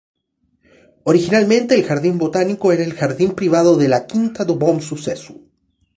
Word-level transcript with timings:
Originalmente 1.03 1.75
el 1.75 1.83
jardín 1.83 2.17
botánico 2.17 2.71
era 2.71 2.83
el 2.83 2.93
jardín 2.95 3.33
privado 3.35 3.77
de 3.77 3.87
la 3.87 4.07
"Quinta 4.07 4.41
do 4.45 4.55
Bom 4.57 4.79
Sucesso". 4.81 5.35